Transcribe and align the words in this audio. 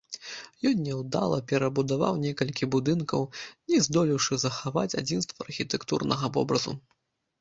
Ён 0.69 0.77
няўдала 0.85 1.37
перабудаваў 1.49 2.17
некалькі 2.23 2.69
будынкаў, 2.75 3.21
не 3.75 3.83
здолеўшы 3.89 4.41
захаваць 4.45 4.89
адзінства 5.03 5.39
архітэктурнага 5.49 6.25
вобразу. 6.41 6.79